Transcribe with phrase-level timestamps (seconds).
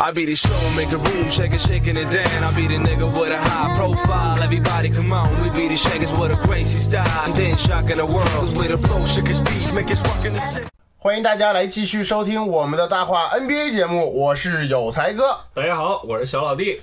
[0.00, 2.42] I be the show, make a room, shake it, shaking it down.
[2.42, 4.42] I be the nigga with a high profile.
[4.42, 7.06] Everybody come on, we be the shakers with a crazy style.
[7.26, 10.32] And then shocking the world, cause we the flow, shake it, speed, make it rockin'
[10.32, 10.66] the city.
[10.96, 15.38] 欢迎大家来继续收听我们的大话 NBA 节目，我是有才哥。
[15.52, 16.80] 大家好，我是小老弟。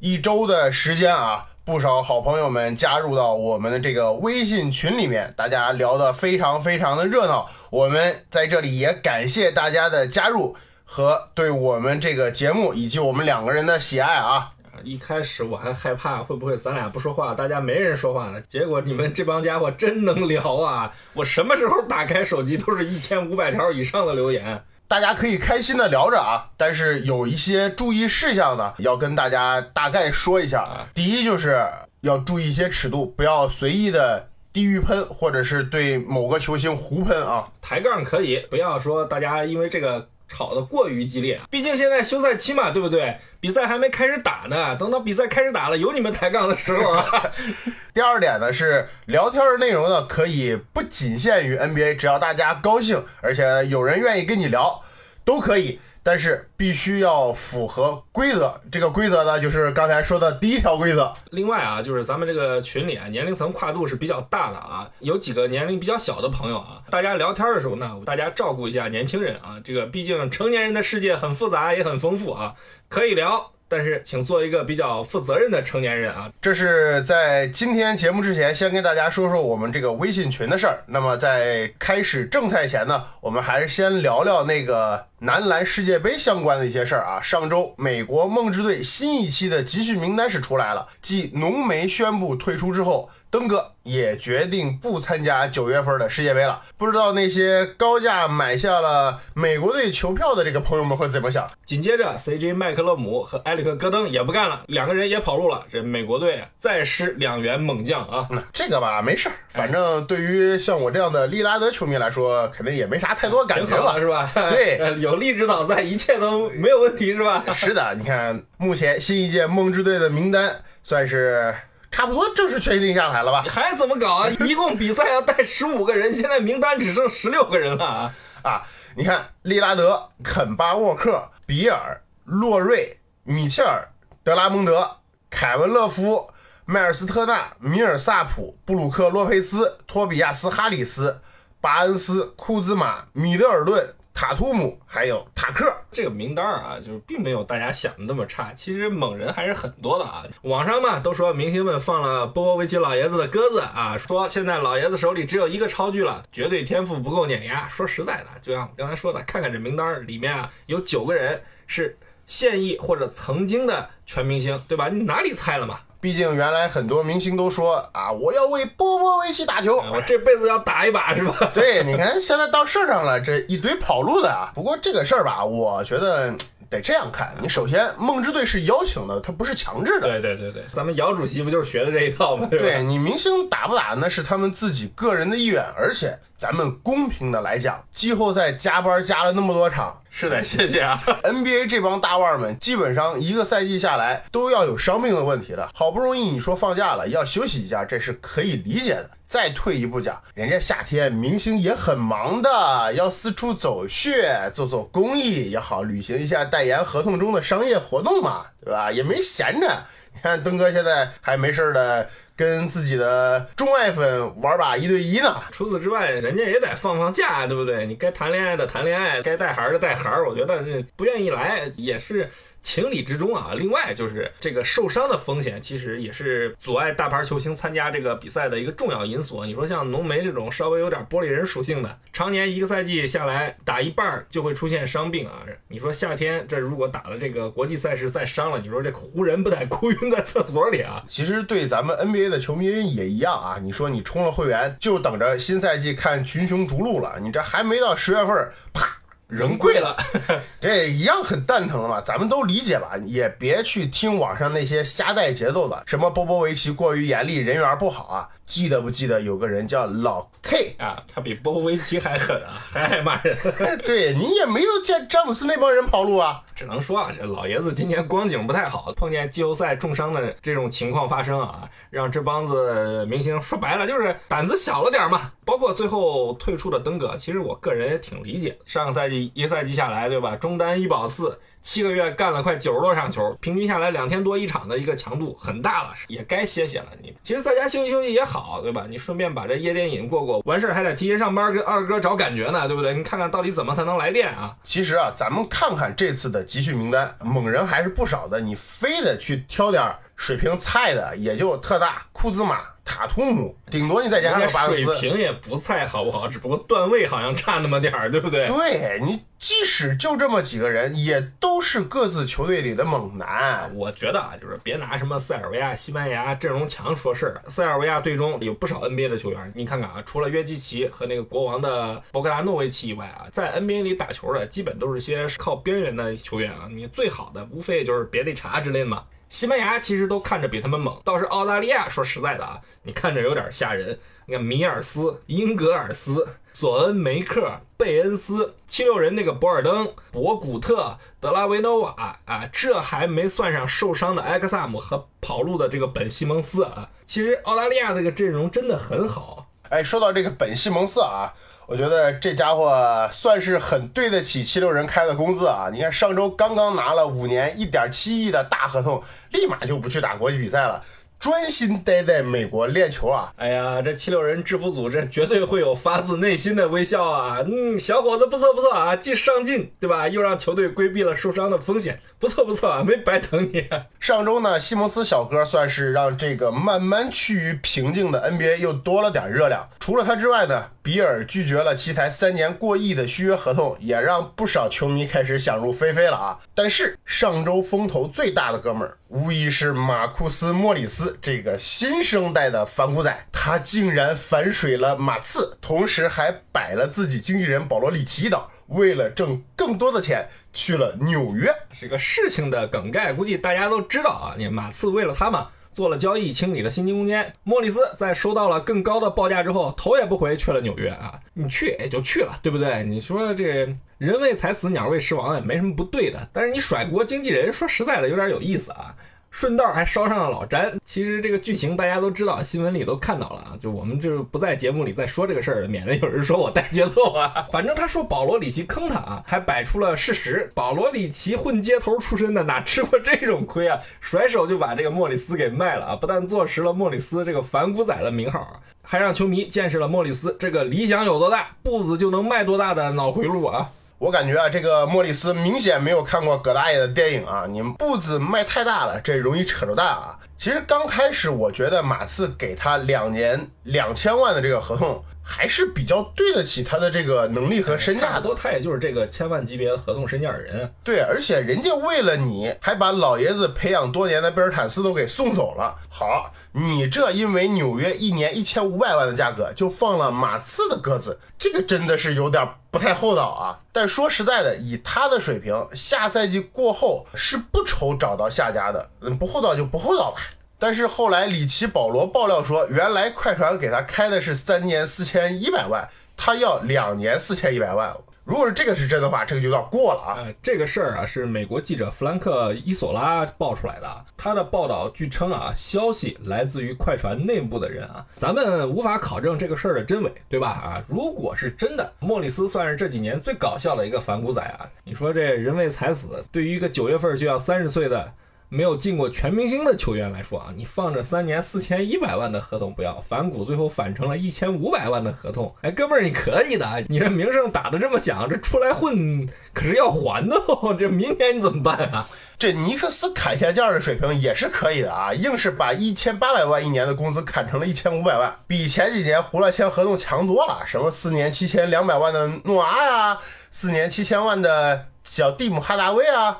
[0.00, 7.48] 一周的时间啊，不少好朋友们加入到我们的这个微信群里面，大家聊得非常非常的热闹。
[7.70, 10.56] 我们在这里也感谢大家的加入
[10.90, 14.48] 和对我们这个节目以及我们两个人的喜爱啊。
[14.82, 18.40] 一开始我还害怕会不会咱俩不说话，大家没人说话呢。
[18.40, 20.90] 结果你们这帮家伙真能聊啊！
[21.12, 24.64] 我什么时候打开手机都是一千五百条以上的留言。
[24.86, 30.86] 大家可以开心的聊着啊，但是有一些注意事项呢，要跟大家大概说一下。
[30.94, 31.62] 第一就是
[32.00, 37.48] 要注意一些尺度，不要随意的地域喷，或者是对某个球星胡喷啊。
[37.60, 41.40] 抬杠可以，不要说大家因为这个吵得过于激烈。
[41.50, 43.16] 毕竟现在休赛期嘛，对不对？
[43.40, 47.30] 比赛还没开始打呢，等到比赛开始打了，有你们抬杠的时候啊。
[47.94, 54.82] 第二点呢是聊天的内容呢，可以不仅限于 NBA，只要大家高兴，而且有人愿意跟你聊，
[55.24, 55.80] 都可以。
[56.02, 61.12] 但是必须要符合规则，这个规则呢，就是刚才说的第一条规则。
[61.30, 69.60] 另外啊，就是咱们这个群里啊，年龄层跨度是比较大的啊，有几个年龄比较小的朋友啊，大家聊天的时候呢，大家照顾一下年轻人啊。
[69.62, 72.54] 这个毕竟成年人的世界很复杂也很丰富啊，
[72.88, 76.30] 可以聊，但是请做一个比较负责任的成年人啊。
[76.40, 80.82] 这是在今天节目之前，先跟大家说说我们这个微信群的事儿。
[80.86, 87.20] 那么在开始正赛前呢，我们还是先聊聊那个男篮世界杯相关的一些事儿啊。
[87.20, 96.62] 上周美国梦之队新一期的集训名单是出来了，继浓眉宣布退出之后，登哥也决定不参加九月份的世界杯了。
[96.76, 101.46] 不知道那些高价买下了美国队球票的这个朋友们会怎么想？
[101.66, 105.64] 紧接着，CJ 麦克勒姆和埃里克戈登也不干了，两个人也跑路了。
[105.70, 108.26] 这美国队再失两员猛将啊！
[108.30, 114.30] 嗯，这个吧没事儿，反正对于像我这样的利拉德球迷来说，肯定也没啥太多感觉了，是吧？
[114.50, 117.42] 对， 有利指导在，一切都没有问题，是吧？
[117.54, 121.54] 是的，你看目前新一届梦之队的名单算是
[121.90, 123.42] 差不多正式确定下来了吧？
[123.48, 124.28] 还怎么搞啊？
[124.46, 128.14] 一共比赛要带十五个人，现在名单只剩十六个人了啊！
[128.42, 128.62] 啊，
[128.96, 133.88] 你看利拉德、肯巴沃克、比尔、洛瑞、米切尔、
[134.22, 134.98] 德拉蒙德、
[135.30, 136.28] 凯文勒夫、
[136.66, 141.18] 迈尔斯特纳、米尔萨普、布鲁克洛佩斯、托比亚斯哈里斯、
[141.62, 143.94] 巴恩斯、库兹马、米德尔顿。
[144.20, 148.52] 塔图姆还有塔克，这个名单啊，就是并没有大家想的那么差。
[148.52, 150.24] 其实猛人还是很多的啊。
[150.42, 157.68] 网上嘛都说明星们放了波波维奇老爷子的鸽子啊，说现在老爷子手里只有一个超巨了，绝对天赋不够碾压。
[157.68, 161.96] 说实在的，就像我刚才说的，看看这名单里面啊，有九个人是
[162.26, 164.88] 现役或者曾经的全明星，对吧？
[164.88, 165.78] 你哪里猜了嘛？
[166.00, 171.34] 毕竟原来很多明星都说啊，我要为波波维奇打球，我这辈子要打一把，是吧？
[171.52, 174.52] 对，你看现在到事儿上了，这一堆跑路的啊。
[174.54, 176.32] 不过这个事儿吧，我觉得
[176.70, 177.34] 得这样看。
[177.40, 180.08] 你首先，梦之队是邀请的，他不是强制的。
[180.08, 182.46] 对对对对，咱们姚主席不就是学的这一套吗？
[182.48, 190.00] 对对你明星打不打那是他们自己个人的意愿，而且咱们公平的来讲，季后赛加班加了那么多场。
[190.08, 191.02] 是的，谢谢啊。
[191.24, 199.10] NBA 这帮大腕们基本上一个赛季下来都要有伤病的问题了，好不容易你说放假了要休息一下，这是可以理解的。
[199.26, 208.92] 再退一步讲，人家夏天明星也很忙的，要四处走穴，做做公益也好，履行一下代言合同中的商业活动嘛，对吧？
[208.92, 209.82] 也没闲着。
[210.14, 212.08] 你看登哥现在还没事的。
[212.38, 215.34] 跟自己的钟爱粉玩把一对一呢。
[215.50, 217.84] 除此之外，人家也得放放假，对不对？
[217.84, 220.08] 你该谈恋爱的谈恋爱，该带孩的带孩。
[220.22, 223.52] 我觉得这不愿意来也是情理之中啊。
[223.56, 229.44] 另外就是这个受伤的风险，其实也是阻碍大牌球星参加这个比赛的一个重要因素。
[229.44, 235.44] 你说像浓眉这种稍微有点玻璃人属性的，常年一个赛季下来打一半就会出现伤病啊。
[235.68, 241.02] 你说夏天这如果打了这个国际赛事再伤了，你说这湖人不得哭晕在厕所里啊？
[241.06, 243.58] 其实对咱们 NBA 的球迷也一样啊。
[243.62, 247.18] 你说你充了会员，就等着新赛季看群雄逐鹿了。
[247.20, 248.97] 你这还没到十月份，啪
[249.28, 249.94] 人贵了，
[250.58, 258.28] 这一样很蛋疼的嘛，咱们都理解吧，也别去听网上那些瞎带节奏的，什么波波维奇过于严厉，人缘不好啊。
[258.46, 260.96] 记得不记得有个人叫老 K 啊？
[261.14, 263.36] 他比波波维奇还狠啊，还爱骂人。
[263.84, 266.42] 对你也没有见詹姆斯那帮人跑路啊。
[266.58, 275.30] 只能说啊，这老爷子今年光景不太好，碰见季后赛重伤的这种情况发生啊，让这帮子明星说白了就是胆子小了点嘛。
[275.44, 278.58] 包括最后退出的登哥，其实我个人也挺理解。
[278.66, 280.34] 上个赛季一个赛季下来，对吧？
[280.34, 281.38] 中单一保四。
[281.60, 286.86] 七个月干了快九十多场球，平均下来两天多一场的一个强度很大了，也该歇歇了。
[287.02, 288.86] 你其实在家休息休息也好，对吧？
[288.88, 292.94] 你顺便把这夜店瘾过过，完事儿还得提前上班跟二哥找感觉呢，对不对？
[292.94, 294.56] 你看看到底怎么才能来电啊？
[294.62, 298.40] 其实啊，咱们看看这次的集训名单，猛人还是不少的。
[298.40, 299.84] 你非得去挑点
[300.18, 302.60] 水平菜的，也就特大、库兹马。
[302.90, 306.26] 塔图姆，顶多你再加上个巴恩斯，水平也不菜，好不好？
[306.26, 308.46] 只不过段位好像差那么点儿，对不对？
[308.46, 313.70] 对你，即使就这么几个人，也都是各自球队里的猛男。
[313.74, 317.42] 我觉得啊，就是别拿什么塞尔维亚、西班牙阵容强说事儿。
[317.46, 326.66] 塞尔维亚队中有不少 NBA 的球员，你看看啊，除了约基奇和那个国王的博格达诺维奇以外啊，在 NBA 里打球的基本都是些靠边缘的球员啊。
[326.70, 329.04] 你最好的无非也就是别利查之类的嘛。
[329.28, 333.98] 西班牙其实都看着比他们猛，倒是澳大利亚，说实在的啊，你看着有点吓人。
[334.26, 346.90] 你看米尔斯、英格尔斯、索恩梅克、贝恩斯、七六人那个博尔登、博古特、德拉维诺瓦啊，这还没算上受伤的埃克萨姆和跑路的这个本西蒙斯啊。
[347.06, 349.46] 其实澳大利亚这个阵容真的很好。
[349.70, 351.32] 哎，说到这个本西蒙斯啊。
[351.68, 355.68] 我觉得这家伙算是很对得起七六人开的工资啊！
[355.70, 360.82] 你看上周刚刚拿了五年一点七亿的大合同，立马就不去打国际比赛了。
[361.20, 363.32] 专心待在美国练球啊！
[363.36, 367.44] 哎呀，这七六人制服组这绝对会有发自内心的微笑啊！
[367.44, 370.08] 嗯，小伙子不错不错啊，既上进对吧？
[370.08, 373.68] 又让球队规避了受伤的风险，不错不错啊，没白等你。
[373.98, 379.68] 上周呢，西蒙斯小哥算是让这个慢慢趋于平静的 NBA 又多了点热量。
[379.80, 386.40] 除了他之外呢，比尔拒绝了奇才三年过亿的续约合同，也让不少球迷开始想入非非了啊！
[386.54, 388.96] 但是上周风头最大的哥们儿。
[389.08, 401.54] 无疑是马库斯·莫里斯这个新生代的反骨仔，他竟然反水了马刺，同时还摆了自己经纪人保罗·里奇一道，为了挣更多的钱去了纽约。
[401.78, 405.48] 这个事情的梗概估计大家都知道啊，你马刺为了他嘛
[405.78, 407.32] 做了交易，清理了薪金空间。
[407.44, 412.82] 莫里斯在收到了更高的报价之后，头也不回去了纽约啊，你去也就去了，对不对？
[412.82, 413.72] 你说这。
[413.98, 418.94] 人为财死，鸟为食亡也没什么不对的，但是你甩锅经纪人，说实在的有点有意思啊。
[419.30, 420.78] 顺道还捎上了老詹。
[420.84, 423.56] 其实这个剧情大家都知道，新闻里都看到了啊。
[423.60, 427.46] 就我们就不在节目里再说这个事儿了，免得有人说我带节奏啊。
[427.50, 430.50] 反正他说保罗里奇坑他啊，还摆出了事实。
[430.54, 433.78] 保罗里奇混街头出身的，哪吃过这种亏啊？
[434.00, 435.96] 甩手就把这个莫里斯给卖了啊！
[435.96, 443.70] 不但坐实了莫里斯这个反骨仔的名号，还让球迷见识了莫里斯这个理想有多大，步子就能迈多大的脑回路啊！
[443.98, 447.46] 我感觉啊，这个莫里斯明显没有看过葛大爷的电影啊！
[447.48, 450.16] 你们步子迈太大了，这容易扯着蛋啊！
[450.38, 455.02] 其实刚开始我觉得马刺给他两年两千万的这个合同。
[455.30, 460.72] 还是比较对得起他的这个能力和身价，多他也就是这个千万级别的合同身价的人。
[460.82, 465.76] 对，而且人家为了你，还把老爷子培养多年的贝尔坦斯都给送走了。
[465.90, 473.60] 好，你这因为纽约一年一千五百万的价格就放了马刺的鸽子，这个真的是有点不太厚道啊。
[473.70, 478.88] 但说实在的，以他的水平，下赛季过后是不愁找到下家的。
[479.02, 480.22] 嗯，不厚道就不厚道吧。
[480.58, 487.96] 但是后来里奇保罗爆料说，原来快船给他开的是三年四千一百万，他要两年四千一百万。
[488.24, 490.26] 如果是这个是真的话，这个就有点过了啊。
[490.42, 494.04] 这个事儿啊，是美国记者弗兰克伊索拉爆出来的。
[494.18, 500.48] 他的报道据称啊，消息来自于快船内部的人啊，咱们无法考证这个事儿的真伪，对吧？
[500.48, 504.68] 啊，如果是真的，莫里斯算是这几年最搞笑的一个反骨仔啊。
[504.84, 508.12] 你说这人为财死，对于一个九月份就要三十岁的。
[508.50, 515.54] 没有进过全明星的球员来说啊，你放着三年四千一百万的合同不要反骨，最后反成了一千五百万的合同。
[515.60, 520.74] 哎，哥们儿，你可以的，你这名声打得这么响，这出来混可是要还的哦。
[520.78, 522.08] 这明年你怎么办啊？
[522.38, 530.62] 这尼克斯砍下价的水平也是可以的啊，硬是把一千八百万一年的工资砍成了一千五百万，比前几年胡乱签合同强多了。
[530.64, 533.18] 什么四年七千两百万的诺阿呀，
[533.50, 536.38] 四年七千万的小蒂姆哈达威啊。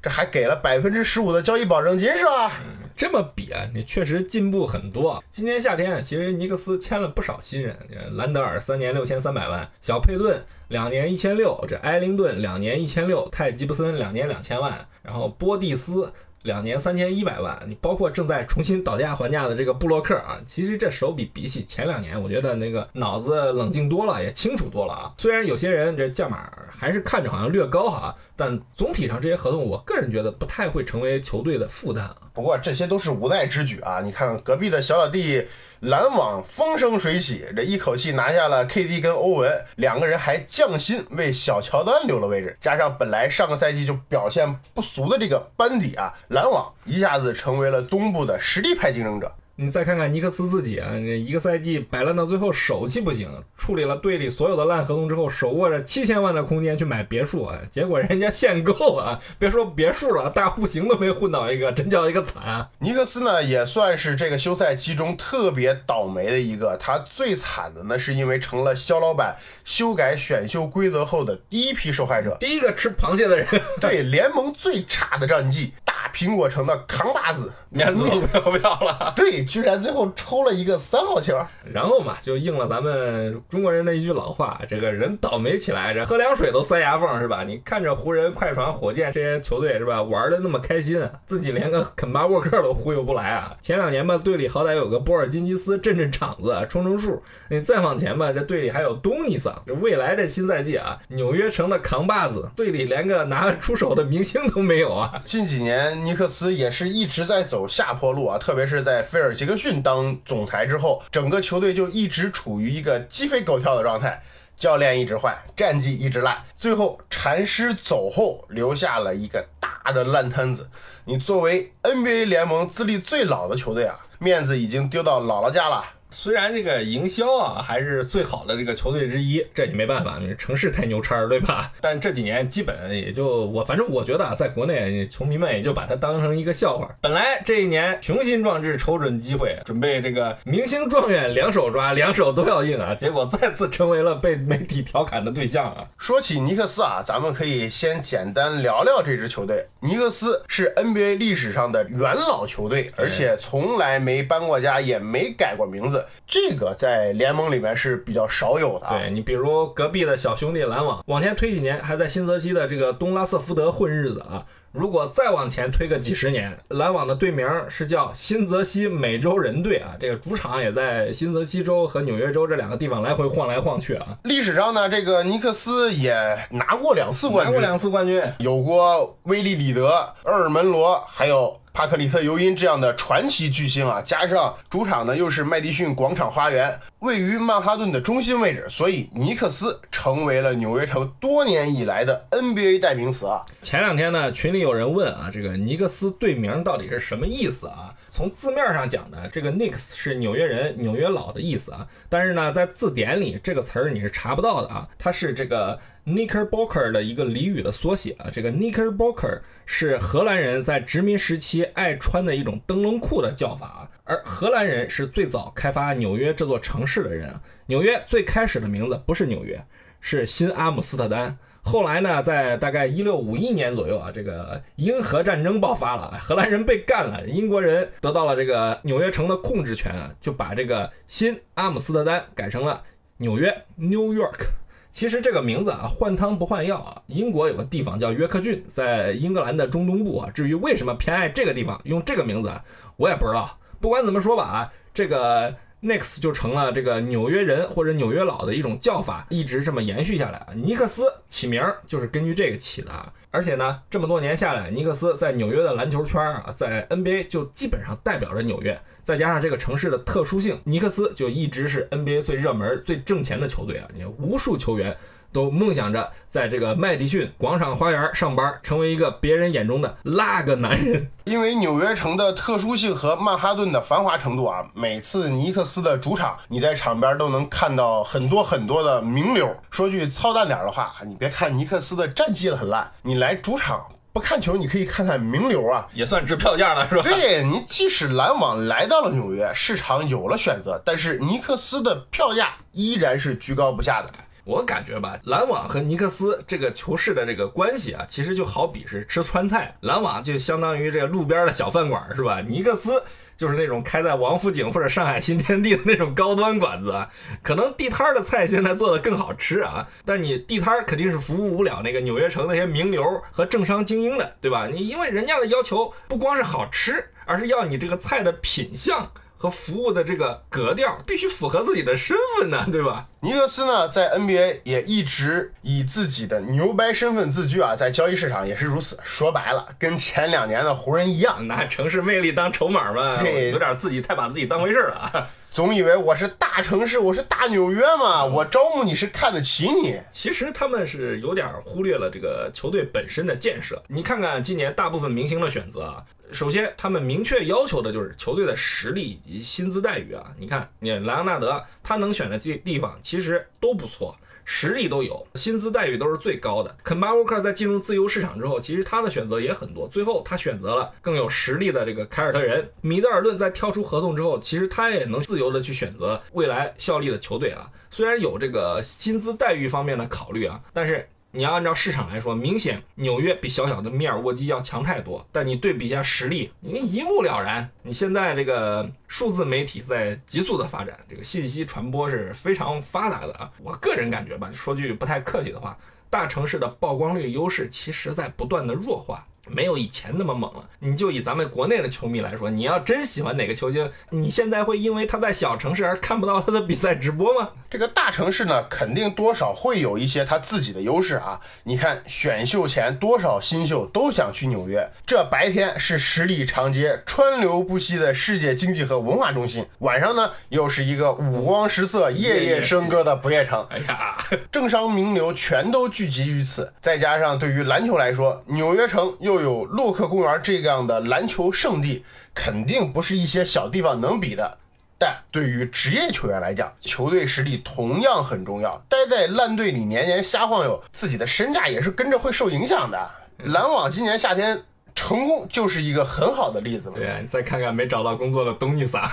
[0.00, 2.52] 这还给了百分之十五的交易保证金是吧？
[2.96, 5.22] 这么比啊，你确实进步很多。
[5.30, 7.76] 今年夏天，其实尼克斯签了不少新人，
[8.12, 16.12] 兰德尔三年六千三百万，小佩顿两年一千六，这埃灵顿两年一千六，泰吉布森两年两千万，然后波蒂斯。
[16.48, 25.12] 两年三千一百万，你包括正在重新讨价还价的这个布洛克啊，其实这手笔比起前两年，我觉得那个脑子冷静多了，也清楚多了啊。
[25.18, 32.16] 虽然有些人这价码还是看着好像略高哈，但总体上这些合同，我个人觉得不太会成为球队的负担啊。
[32.32, 34.00] 不过这些都是无奈之举啊！
[34.00, 35.44] 你看隔壁的小老弟
[35.80, 49.32] 篮网风生水起，这一口气拿下了 KD 跟欧文，两个人还降薪为小乔丹留了位置，加上本来上个赛季就表现不俗的这个班底啊，篮网一下子成为了东部的实力派竞争者。
[49.60, 62.70] 你再看看尼克斯自己啊，这一个赛季摆烂到最后手气不行，处理了队里所有的烂合同之后，手握着七千万的空间去买别墅啊，结果人家限购啊，别说别墅了，大户型都没混到一个，真叫一个惨啊！
[62.78, 73.44] 尼克斯呢也算是这个休赛期中特别倒霉的一个，他最惨的呢是因为成了肖老板修改选秀规则后的第一批受害者，第一个吃螃蟹的人，
[73.82, 79.44] 对联盟最差的战绩，大苹果城的扛把子，面子都不要不要了，对。
[79.44, 81.38] 居然最后抽了一个三号球，
[81.72, 87.44] 然后嘛，就应了咱们中国人的一句老话：这个人倒霉起来，这喝凉水都塞牙缝，是吧？
[87.44, 90.02] 你看着湖人、快船、火箭这些球队，是吧？
[90.02, 93.56] 玩的那么开心，自己连个肯巴沃克都忽悠不来啊！
[93.60, 97.22] 前两年吧，队里好歹有个波尔津吉斯镇镇场子、冲冲数。
[97.48, 99.54] 你再往前吧，这队里还有东尼桑。
[99.66, 105.20] 这未来这新赛季啊，纽约城的扛把子，队里连个拿得出手的明星都没有啊！
[105.24, 109.34] 近几年尼克斯也是一直在走下坡路啊，特别是在菲尔。
[109.34, 114.22] 杰克逊当总裁之后，整个球队就一直处于一个鸡飞狗跳的状态，
[114.56, 120.68] 教练一直换，战绩一直烂，最后禅师走后留下了一个大的烂摊子。
[121.04, 125.84] 你作为 NBA 联盟资历最老的球队啊，面子已经丢到姥姥家了。
[126.10, 131.72] 虽然这个营销啊还是最好的这个球队之一，这也没办法，城市太牛叉，对吧？
[131.80, 136.88] 但这几年基本也就我，反正我觉得啊，在国内球迷们也就把它当成一个笑话。
[137.00, 145.88] 本来这一年雄心壮志，瞅准机会，准备这个明星状元两手抓，两手都要硬啊，结果再次成为了被媒体调侃的对象啊。
[145.98, 149.66] 说起尼克斯啊，咱们可以先简单聊聊这支球队。
[149.80, 155.97] 尼克斯是 NBA 历史上的元老球队，而且从来没搬过家，也没改过名字。
[156.26, 158.86] 这个在联盟里面是比较少有的。
[158.88, 164.44] 对你，比如隔壁的小兄弟篮网，往前推几年还在新泽西的这个东拉瑟福德混日子啊。
[164.70, 169.96] 如果再往前推个几十年，篮网的队名是叫新泽西美洲人队啊。
[169.98, 174.18] 这个主场也在新泽西州和纽约州这两个地方来回晃来晃去啊。
[174.24, 176.14] 历史上呢，这个尼克斯也
[176.50, 179.88] 拿过两次冠军，拿过两次冠军，有过威利里德、
[180.24, 181.58] 厄尔门罗，还有。
[181.78, 193.46] 帕克里特尤因这样的传奇巨星啊，加上主场呢又是麦迪逊广场花园，位于曼哈顿的中心位置，所以尼克斯成为了纽约城多年以来的 NBA 代名词啊。
[193.62, 197.94] 前两天呢，群里有人问啊，这个尼克斯队名到底是什么意思啊？
[198.18, 205.78] 从字面上讲呢，这个 Knicks 是纽约人、纽约佬的意思啊，但是呢，在字典里这个词儿你是查不到的啊，它是这个。
[206.04, 213.90] Knickerbocker 的一个俚语的缩写啊，这个 Knickerbocker 是荷兰人在殖民时期爱穿的一种灯笼裤的叫法啊。
[214.04, 217.38] 而荷兰人是最早开发纽约这座城市的人。
[217.66, 219.62] 纽约最开始的名字不是纽约，
[220.00, 221.36] 是新阿姆斯特丹。
[221.68, 232.82] 后来呢，在大概一六五一年左右啊，这个英荷战争爆发了，荷兰人被干了，英国人得到了这个纽约城的控制权啊，就把这个新阿姆斯特丹改成了
[233.18, 234.46] 纽约 New York。
[234.90, 237.02] 其实这个名字啊，换汤不换药啊。
[237.06, 240.30] 英国有个地方叫约克郡，在英格兰的中东部啊。
[240.34, 242.64] 至于为什么偏爱这个地方，用这个名字啊，
[242.96, 243.58] 我也不知道。
[243.78, 250.48] 不管怎么说吧啊，这个 Knicks 就成了这个纽约人或者纽约佬的一种叫法，一直这么延续下来啊。
[250.54, 253.12] 尼克斯起名就是根据这个起的啊。
[253.30, 258.80] 而且呢，这么多年下来，尼克斯在纽约的篮球圈啊，在 NBA 就基本上代表着纽约。
[259.02, 263.88] 再加上这个城市的特殊性，尼克斯就一直是 NBA 最热门、最挣钱的球队啊！
[263.94, 264.94] 你看无数球员
[265.32, 271.10] 都梦想着在这个麦迪逊广场花园上班，成为一个别人眼中的那个男人。
[271.24, 279.54] 因为纽约城的特殊性和曼哈顿的繁华程度啊，每次尼克斯的主场，你在场边都能看到很多很多的名流。
[279.70, 283.86] 说句操蛋点的话，你别看尼克斯的战绩很烂，你来主场。
[284.10, 287.02] 不看球，你可以看看名流啊，也算值票价了，是吧？
[287.02, 294.08] 对你，即使篮网来到了纽约，市场有了选择，但是尼克斯的票价依然是居高不下的。
[294.48, 302.40] 我感觉吧，篮网和尼克斯这个球市的这个关系啊，其实就好比是吃川菜，篮网就相当于这个路边的小饭馆是吧？
[302.40, 303.02] 尼克斯
[303.36, 307.04] 就是那种开在王府井或者上海新天地的那种高端馆子，
[307.42, 314.66] 可能地摊的菜现在做的更好吃啊，但你地摊肯定是服务不了那个纽约城那些名流和政商精英的，对吧？
[314.66, 319.12] 你因为人家的要求不光是好吃，而是要你这个菜的品相。
[319.38, 323.06] 和服务的这个格调必须符合自己的身份呢， 对吧？
[323.20, 328.98] 尼克斯呢，在 NBA 也一直以自己的牛掰身份自居啊，在交易市场也是如此。
[329.02, 335.30] 说白了，跟前两年的湖人一样， 拿城市魅力当筹码嘛，对，有点自己太把自己当回事了。
[335.50, 339.98] 总以为我是大城市，我是大纽约嘛，我招募你是看得起你。
[340.12, 343.82] 其实他们是有点忽略了这个球队本身的建设。
[343.88, 346.02] 你看看今年大部分明星的选择啊。
[346.32, 350.32] 首先，他们明确要求的就是球队的实力以及薪资待遇啊！
[350.38, 356.76] 你看，你莱昂纳德他能选的地地方其实都不错，实力都有，薪资待遇都是最高的。
[356.84, 362.70] 肯巴沃克在进入自由市场之后，其实他的选择也很多，最后他选择了更有实力的这个凯尔特人。
[362.80, 367.70] 米德尔顿在跳出合同之后，其实他也能自由的去选择未来效力的球队啊。
[367.90, 371.08] 虽然有这个薪资待遇方面的考虑啊，但是。
[371.30, 375.26] 你要按照市场来说，明显纽约比小小的密尔沃基要强太多。
[375.30, 377.68] 但你对比一下实力，你一目了然。
[377.82, 383.50] 你现在这个数字媒体在急速的发展，这个信息传播是非常发达的啊。
[383.62, 385.76] 我个人感觉吧，说句不太客气的话，
[386.08, 389.26] 大城市的曝光率优势其实在不断的弱化。
[389.46, 390.64] 没有以前那么猛了。
[390.80, 397.50] 你就以咱们国内的球迷来说，你要真喜欢哪个球星，你现在会因为他在小城市而看不到他的比赛直播吗？
[397.70, 401.40] 这个大城市呢，肯定多少会有一些他自己的优势啊。
[401.64, 413.66] 你看选秀前多少新秀都想去纽约，这白天是十里长街川流不息的世界经济和文化中心，晚上呢又是一个五光十色、夜夜笙歌的不夜城。
[413.70, 414.16] 哎呀，
[414.50, 422.04] 政商名流全都聚集于此，再加上对于篮球来说，纽约城又有洛克公园这样的篮球圣地，
[422.34, 424.58] 肯定不是一些小地方能比的。
[425.00, 428.82] 但对于职业球员来讲，球队实力同样很重要。
[428.88, 433.10] 待在烂队里年年瞎晃悠，自己的身价也是跟着会受影响的。
[433.44, 434.60] 篮网今年夏天
[434.96, 436.96] 成功就是一个很好的例子了。
[436.96, 439.08] 对啊，你再看看没找到工作的东尼萨，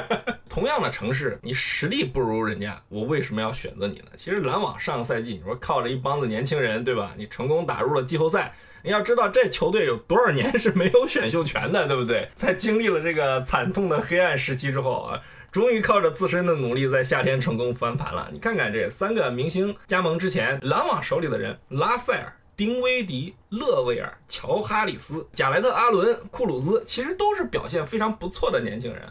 [0.46, 4.08] 同样的城市，你实力不如人家，我为什么要选择你呢？
[4.18, 7.12] 其实篮网上个赛季，你说靠着一帮子年轻人，对吧？
[7.16, 8.52] 你成功打入了季后赛。
[8.82, 12.28] 你要知道，这球队有多少年是没有选秀权的，对不对？
[12.34, 15.20] 在经历了这个惨痛的黑暗时期之后啊，
[15.52, 18.30] 终于靠着自身的努力，在夏天成功翻盘了。
[18.32, 29.02] 你看看这三个明星加盟之前，篮网手里的人：拉塞尔、丁威迪、勒维尔、乔哈里斯、贾莱特·阿伦、库鲁兹，其实都是表现非常不错的年轻人。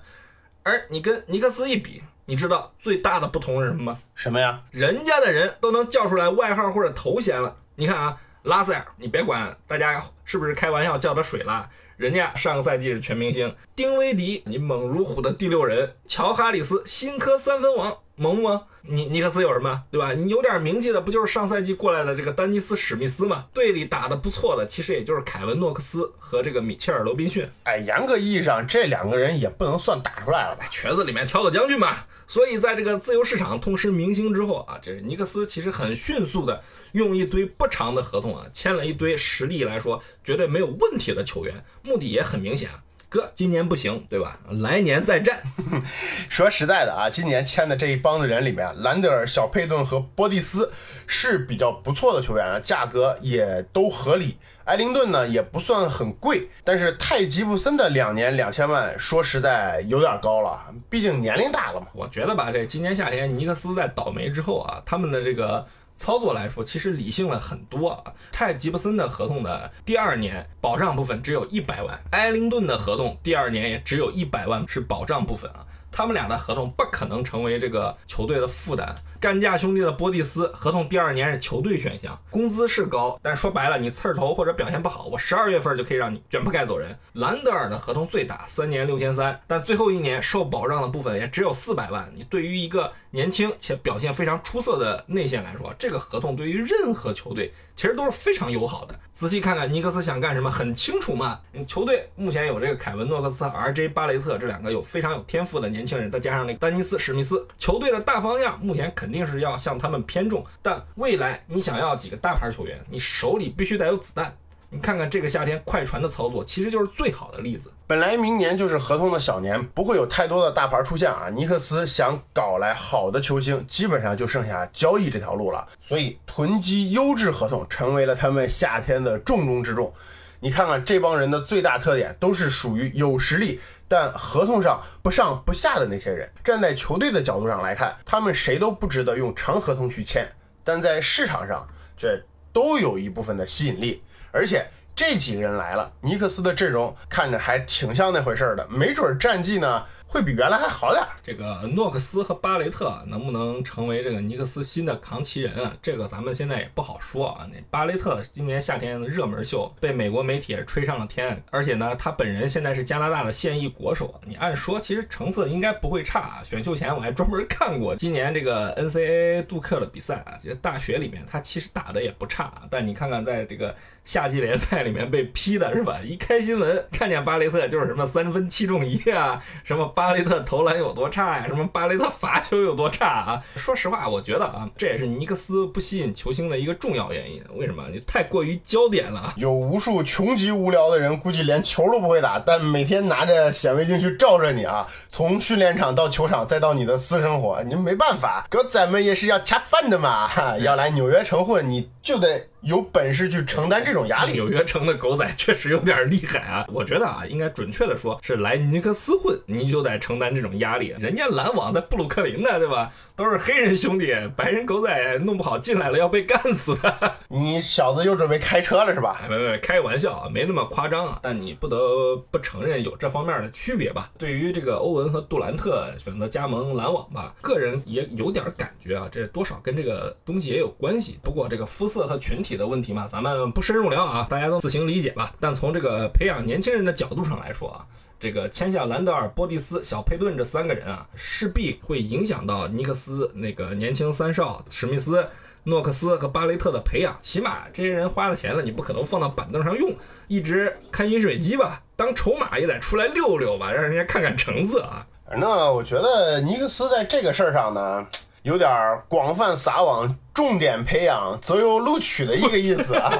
[0.63, 3.99] 而你跟尼克斯一比，你知道最大的不同是什么吗？
[4.15, 4.63] 什么呀？
[4.71, 7.55] 人家的人都能叫出来外号或者头衔了。
[7.75, 8.17] 你看啊。
[8.43, 13.53] 拉塞尔，你别管大家是不是开玩笑叫他水拉，人家上个赛季是全明星。
[13.75, 15.95] 丁威迪，你猛如虎的第六人。
[16.07, 18.63] 乔哈里斯，新科三分王，萌吗？
[18.81, 20.13] 尼尼克斯有什么，对吧？
[20.13, 23.45] 你有点名气的，不就是上赛季过来的这个丹尼斯史密斯吗？
[23.53, 27.47] 队里打的不错的，其实也就是凯文诺克斯和这个米切尔罗宾逊。
[27.63, 30.65] 哎，严格意义上，这两个人也不能算打出来了吧？
[30.69, 31.97] 瘸子里面挑个将军嘛。
[32.27, 36.61] 所以在这个自由市场痛失明星之后啊，这是尼克斯其实很迅速的。
[36.93, 44.39] 用一堆不长的合同啊，签了一堆实力来说绝对没有问题的球员，目的也很明显啊，哥，今年不行，对吧？
[44.61, 45.41] 来年再战。
[46.29, 50.71] 说实在的啊，今年签的这一帮子人里面，兰德尔、小佩顿和波蒂斯
[51.07, 54.37] 是比较不错的球员啊，价格也都合理。
[54.65, 61.87] 埃灵顿呢也不算很贵，但是泰吉布森的两年两千万，说实在有点高了，毕竟年龄大了嘛。
[61.93, 65.65] 我觉得吧，这今年夏天尼克斯在倒霉之后啊，他们的这个。
[65.99, 68.13] 操作来说，其实理性了很多啊。
[68.31, 75.65] 泰吉布森的合同的第二年保障部分只有一百万，埃灵顿的合同第二年也只有一百万是保障部分啊。
[75.91, 78.95] 他们俩的合同不可能成为这个球队的负担。
[79.19, 86.97] 干架兄弟的波蒂斯合同第二年是球队选项，工资是高，但说白了，你刺儿头或者表现不好，我十二月份就可以让你卷铺盖走人。
[87.13, 92.09] 兰德尔的合同最大，三年六千三，但最后一年受保障的部分也只有四百万。
[92.15, 98.97] 你对于一个年轻且表现非常出色的内线来说，这个合同对于任何球队其实都是非常友好的。
[99.13, 101.41] 仔细看看尼克斯想干什么，很清楚嘛。
[101.67, 103.89] 球队目前有这个凯文诺克斯、R.J.
[103.89, 110.45] 巴雷特这两个有非常有天赋的年轻人，再加上那个丹尼斯史密斯，球队的大方向目前肯肯定是要向他们偏重。
[110.61, 114.31] 但未来你想要几个大牌球员，你手里必须得有子弹。
[114.69, 117.73] 你看看这个夏天快船的操作，其实就是最好的例子。
[117.87, 121.27] 本来明年就是合同的小年，不会有太多的大牌出现啊。
[121.27, 125.67] 尼克斯想搞来好的球星，基本上就剩下交易这条路了。
[125.81, 129.91] 所以囤积优质合同成为了他们夏天的重中之重。
[130.39, 136.31] 你看看这帮人的最大特点，都是属于有实力但合同上不上不下的那些人。
[136.41, 140.25] 站在球队的角度上来看，他们谁都不值得用长合同去签，
[140.63, 142.23] 但在市场上却
[142.53, 144.65] 都有一部分的吸引力，而且。
[144.95, 149.85] 这几个人来了，尼克斯的阵容看着还挺像那回事儿的，没准儿战绩呢。
[150.11, 151.09] 会比原来还好点儿。
[151.23, 155.71] 这个诺克斯和巴雷特能不能成为这个尼克斯新的扛旗人啊？
[155.83, 157.47] 这个咱们现在也不好说啊。
[157.53, 164.19] 那巴雷特今年夏天的热门秀被美国媒体吹上了天，而且呢，他本人现在是加拿大的现役国手。
[164.25, 166.41] 你按说其实成色应该不会差啊。
[166.43, 172.63] 选秀前我还专门看过今年这个 NCAA 杜克的比赛啊，其实大学里面他其实打的也不差啊。
[172.71, 175.99] 但你看看在这个夏季联赛里面被批的是吧？
[176.03, 179.93] 一开新闻看见巴雷特就是什么三分七中一啊，什么。
[179.99, 181.45] 巴雷特投篮有多差呀？
[181.45, 183.43] 什么巴雷特罚球有多差啊？
[183.57, 187.43] 说实话，我觉得啊，这也是尼克斯不吸引球星的一个重要原因。
[187.55, 187.83] 为什么？
[187.91, 189.33] 你太过于焦点了。
[189.35, 198.47] 有无数穷极无聊的人，估计连球都不会打，但每天拿着显微镜去照着你啊，从训练场到球场，再到你的私生活，你没办法。
[198.49, 202.47] 哥咱们也是要恰饭的嘛，要来纽约城混，你就得。
[202.61, 204.33] 有本事去承担这种压力。
[204.39, 206.65] 纽约城的狗仔确实有点厉害啊！
[206.71, 210.95] 我觉得啊，应该准确的说是来尼克斯混，你就得承担这种压力。
[210.99, 212.91] 人家篮网在布鲁克林呢，对吧？
[213.15, 217.15] 都是黑人兄弟，白人狗仔弄不好进来了要被干死的。
[217.27, 219.21] 你小子又准备开车了是吧？
[219.29, 221.19] 没没，开个玩笑啊，没那么夸张啊。
[221.21, 224.09] 但你不得不承认有这方面的区别吧？
[224.17, 231.19] 对于这个欧文和杜兰特选择加盟篮网吧，个人也有点感觉啊，这多少跟这个东西也有关系。
[231.21, 232.48] 不过这个肤色和群体。
[232.49, 235.31] 体的问题嘛，咱们不深入聊啊，大家都自行理解吧。
[235.39, 237.85] 但从这个培养年轻人的角度上来说啊，
[238.19, 245.27] 这个签下兰德尔、波蒂斯、小佩顿这三个人啊，势必会影响到尼克斯那个年轻三少史密斯、
[245.65, 247.15] 诺克斯和巴雷特的培养。
[247.21, 249.93] 起码这些人花了钱了，你不可能放到板凳上用，
[250.27, 251.83] 一直看饮水机吧？
[251.95, 255.05] 当筹码也得出来溜溜吧，让人家看看成色啊。
[255.29, 258.07] 反正我觉得尼克斯在这个事儿上呢。
[258.43, 258.71] 有点
[259.09, 263.11] 广泛撒网，重点培养，择优录取的一个意思啊。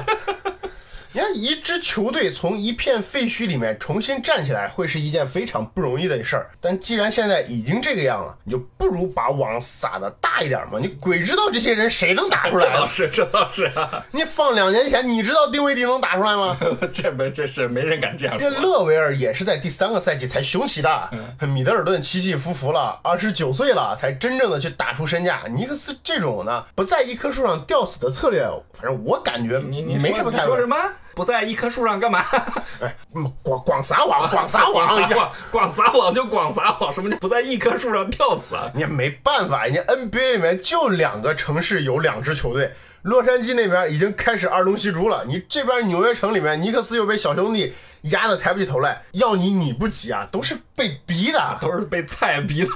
[1.12, 6.50] 你看，一支球队从一片废墟里面重新站起来，会是一件非常不容易的事儿。
[6.60, 10.78] 但既然现在已经这个样了，你就不如把网撒的大一点嘛。
[10.80, 12.64] 你鬼知道这些人谁能打出来？
[12.64, 14.06] 这倒是，这倒是啊。
[14.12, 16.56] 你放两年前，你知道丁威迪能打出来吗？
[16.94, 18.48] 这没，这是没人敢这样说。
[18.48, 25.42] 那勒维尔也是在第三个赛季才雄起的，米德尔顿起起伏伏了，二十九岁了才真正的去打出身价。
[25.50, 30.76] 尼克斯这种呢，不在一棵树上吊死的策略，反正我感觉你你没什么太说什么。
[31.14, 32.24] 不在一棵树上干嘛？
[32.80, 32.96] 哎，
[33.42, 36.92] 广广撒网， 广撒网，广广撒网就广撒网。
[36.92, 38.70] 什么叫不在一棵树上吊死啊？
[38.74, 42.72] 你没办法，人家 NBA 里面就两个城市有两支球队。
[43.02, 52.70] 洛杉矶那边已经开始二龙戏珠了，你这边纽约城里面，尼克斯又被小兄弟压得抬不起头来，要你你不急啊，都是被逼的， 都是被菜逼的。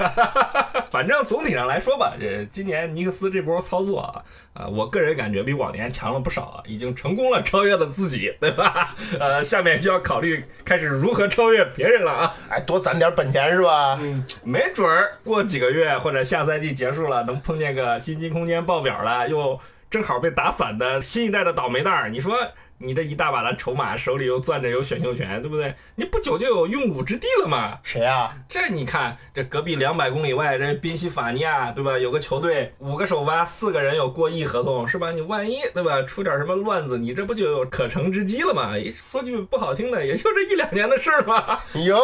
[0.90, 4.22] 反正总体上来说吧，这今年尼克斯这波操作啊，
[4.54, 8.94] 啊，我个人感觉比往年强了不少啊，已经成功了超越了自己，对吧？
[9.20, 13.98] 呃，下面就要考虑开始如何超越别人了啊，哎，多攒点本钱是吧？
[14.00, 19.60] 嗯，没准儿过几个月或者下赛季结束了，能碰见个薪金空间爆表了，又。
[19.94, 22.36] 正好被打散的新一代的倒霉蛋儿，你说？
[22.78, 25.74] 你这一大把的筹码，手里又攥着有选秀权，对不对？
[25.94, 27.78] 你不久就有用武之地了嘛？
[27.82, 28.34] 谁啊？
[28.48, 31.96] 这你看，这隔壁两百公里外，这宾夕法尼亚，对吧？
[31.96, 35.12] 有个球队，五个首发，四个人有过亿合同，是吧？
[35.12, 36.02] 你万一，对吧？
[36.02, 38.72] 出点什么乱子，你这不就有可乘之机了吗？
[39.10, 41.60] 说句不好听的，也就这一两年的事儿嘛。
[41.86, 41.98] 哟，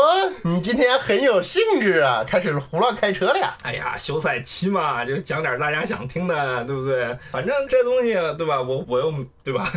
[0.44, 3.54] 你今天很有兴致啊，开始胡乱开车了呀？
[3.62, 7.18] 哎呀，休赛期嘛，就讲点大家想听的，对不对？
[7.33, 8.62] 反正这东西，对吧？
[8.62, 9.12] 我我又，
[9.44, 9.70] 对吧？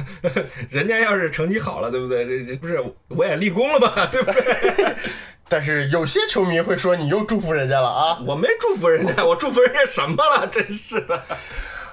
[0.69, 0.82] 人。
[0.83, 2.25] 人家要是成绩好了，对不对？
[2.25, 4.07] 这这不是我也立功了吧？
[4.11, 4.95] 对不对？
[5.47, 8.19] 但是有些球迷会说你又祝福人家了啊！
[8.25, 10.47] 我没祝福人家，我祝福人家什么了？
[10.47, 11.21] 真是的。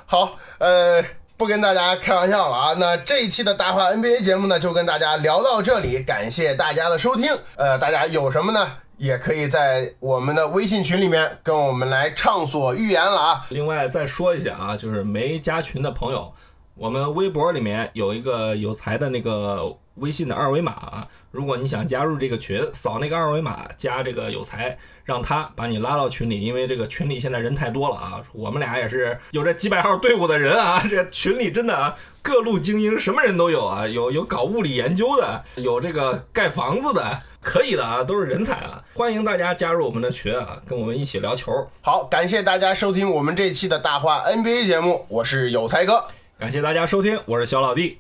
[0.07, 1.05] 好，呃，
[1.37, 2.75] 不跟大家开玩笑了啊。
[2.79, 7.37] 那这一期的大话 NBA 节目呢，就跟大家聊到这里，感谢大家的收听。
[7.57, 8.73] 呃，大家有什么呢？
[8.97, 13.47] 也可以在我们的微信群里面跟我们来畅所欲言了啊。
[13.49, 16.33] 另外再说一下啊，就是没加群的朋友。
[16.81, 21.07] 我们微博里面有一个有才的那个微信的二维码啊。
[21.31, 28.23] 如果你想加入这个群，扫那个二维码加这个有才，让他把你拉到群里，因为这个群里现在人太多了啊。
[28.33, 38.83] 我们俩也是有这几百号队伍的人啊，这群里真的啊，各路精英什么人都有啊，有有搞物理研究的，有这个盖房子的，可以的啊，都是人才啊。
[38.95, 41.53] 欢迎大家加入我们的群啊，跟我们一起聊球。
[41.83, 46.03] 好，感谢大家收听我们这期的大话 NBA 节目，我是有才哥。
[46.41, 47.99] 感谢大家收听，我是小老弟。